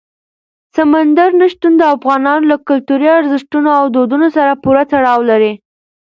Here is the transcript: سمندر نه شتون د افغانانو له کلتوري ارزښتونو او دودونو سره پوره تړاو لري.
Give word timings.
سمندر 0.75 1.29
نه 1.39 1.47
شتون 1.51 1.73
د 1.77 1.83
افغانانو 1.95 2.45
له 2.51 2.57
کلتوري 2.67 3.09
ارزښتونو 3.19 3.69
او 3.79 3.85
دودونو 3.95 4.27
سره 4.37 4.59
پوره 4.63 4.83
تړاو 4.91 5.19
لري. 5.29 5.53